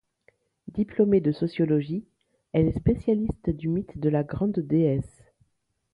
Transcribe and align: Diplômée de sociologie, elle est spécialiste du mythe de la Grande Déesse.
Diplômée 0.69 1.21
de 1.21 1.31
sociologie, 1.31 2.07
elle 2.53 2.65
est 2.67 2.79
spécialiste 2.79 3.51
du 3.51 3.67
mythe 3.69 3.99
de 3.99 4.09
la 4.09 4.23
Grande 4.23 4.57
Déesse. 4.59 5.21